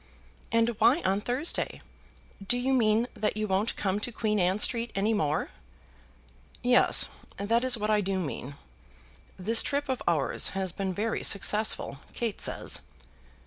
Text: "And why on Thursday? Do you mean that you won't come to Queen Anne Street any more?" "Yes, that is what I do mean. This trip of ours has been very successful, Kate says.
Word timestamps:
"And 0.51 0.69
why 0.79 0.99
on 1.03 1.21
Thursday? 1.21 1.79
Do 2.43 2.57
you 2.57 2.73
mean 2.73 3.07
that 3.13 3.37
you 3.37 3.47
won't 3.47 3.75
come 3.75 3.99
to 3.99 4.11
Queen 4.11 4.39
Anne 4.39 4.57
Street 4.57 4.91
any 4.95 5.13
more?" 5.13 5.49
"Yes, 6.63 7.07
that 7.37 7.63
is 7.63 7.77
what 7.77 7.91
I 7.91 8.01
do 8.01 8.17
mean. 8.17 8.55
This 9.37 9.61
trip 9.61 9.89
of 9.89 10.01
ours 10.07 10.49
has 10.57 10.71
been 10.71 10.91
very 10.91 11.21
successful, 11.21 11.99
Kate 12.15 12.41
says. 12.41 12.79